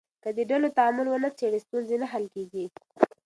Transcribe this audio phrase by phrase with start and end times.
[0.23, 2.65] که د ډلو تعامل ونه څېړې، ستونزې نه حل کېږي.